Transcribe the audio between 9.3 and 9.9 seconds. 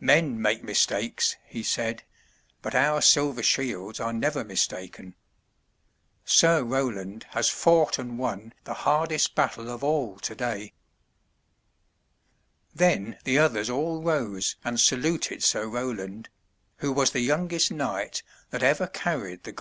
battle of